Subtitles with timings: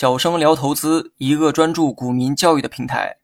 [0.00, 3.16] 小生聊投资，一个专注股民教育的平台。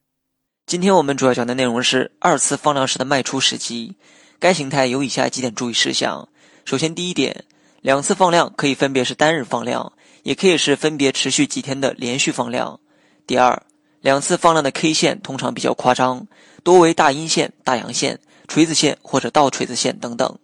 [0.66, 3.94] 今天我们主要讲的内容是二次放量时的卖出时机。
[4.40, 6.28] 该形态有以下几点注意事项：
[6.64, 7.44] 首先，第一点，
[7.80, 9.92] 两次放量可以分别是单日放量，
[10.24, 12.80] 也可以是分别持续几天的连续放量。
[13.24, 13.62] 第二，
[14.00, 16.26] 两次放量的 K 线通常比较夸张，
[16.64, 18.18] 多为大阴线、大阳线、
[18.48, 20.36] 锤子线或者倒锤子线等等。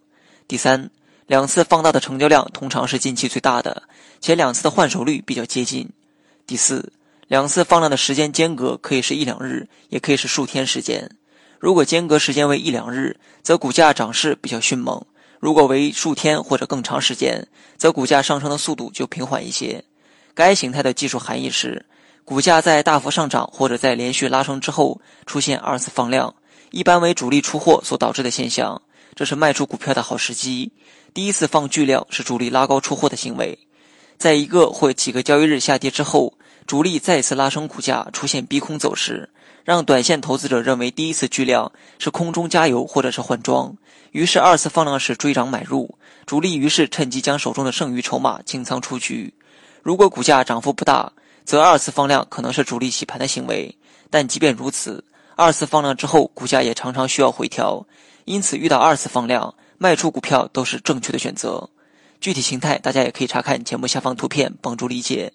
[0.47, 0.91] 第三，
[1.27, 3.83] 两次放大的成交量通常是近期最大的，
[4.21, 5.91] 且两次的换手率比较接近。
[6.51, 6.93] 第四，
[7.29, 11.09] 两次放量的时间间隔可以是一两日，也可以是数天时间。
[11.61, 15.01] 如果间隔时间为一两日，则股价涨势比较迅猛；
[15.39, 19.85] 如果为数天或者更长时间，则股价上升的速度就平缓一些。
[20.35, 21.87] 该形态的技术含义是，
[22.25, 26.35] 股价在大幅上涨或者在连续拉升之后出现二次放量，
[26.73, 28.83] 一般为主力出货所导致的现象，
[29.15, 30.73] 这是卖出股票的好时机。
[31.15, 33.57] 第一次放巨量是主力拉高出货的行为。
[34.19, 36.35] 在一个或几个交易日下跌之后，
[36.70, 39.28] 主力再次拉升股价，出现逼空走势，
[39.64, 43.77] 让短线投资者认为第一次巨量是空中加油或者是换装，
[44.12, 49.34] 于是二次放量时追涨买入，主力于是趁机将手中的剩余筹码清仓出局。
[49.83, 51.12] 如果股价涨幅不大，
[51.45, 53.77] 则二次放量可能是主力洗盘的行为，
[54.08, 55.02] 但即便如此，
[55.34, 57.84] 二次放量之后股价也常常需要回调，
[58.27, 61.69] 因此遇到二次放量卖出股票都是正确的选择。
[62.20, 65.33] 具体形态，大家也可以查看节目下方图片，帮助理解。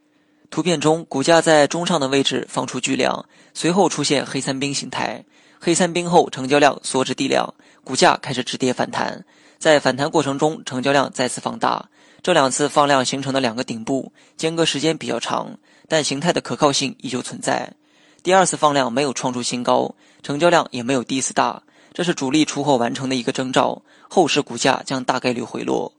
[0.49, 5.23] 图片中，股价在中上的位置放出巨量，随后出现黑三兵形态。
[5.59, 9.25] 黑三兵后，成交量缩至地量，股价开始止跌反弹。
[9.57, 11.89] 在反弹过程中，成交量再次放大。
[12.21, 15.57] 这两次放量形成的两个顶部，间隔时间比较长，
[15.87, 17.73] 但形态的可靠性依旧存在。
[18.21, 23.81] 第二次放量没有创出新高，成交量也没有第一次大，这是主力出货完成的一个征兆。
[24.07, 25.94] 后市股价将大概率回落。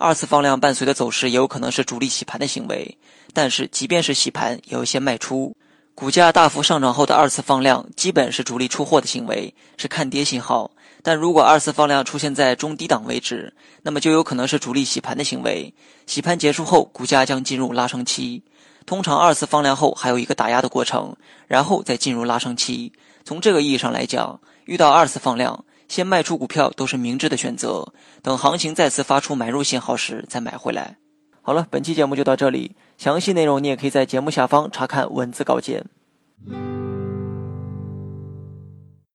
[0.00, 2.96] 二次放量伴随的走势也有可能是主力洗盘的行为，
[3.34, 5.54] 但是即便是洗盘，也有些卖出。
[5.94, 10.70] 股价大幅上涨后的二次放量，基本是主力出货的行为，是看跌信号。
[11.02, 13.52] 但如果二次放量出现在中低档位置，
[13.82, 15.74] 那么就有可能是主力洗盘的行为。
[16.06, 18.42] 洗盘结束后，股价将进入拉升期。
[18.86, 21.14] 通常二次放量后还有一个打压的过程，
[21.46, 22.90] 然后再进入拉升期。
[23.22, 25.62] 从这个意义上来讲，遇到二次放量。
[25.90, 27.92] 先卖出股票都是明智的选择，
[28.22, 30.98] 等行情再次发出买入信号时再买回来。
[31.42, 35.84] 好了，本期节目就到这里，详细内容你也可以在节目下方查看文字稿件。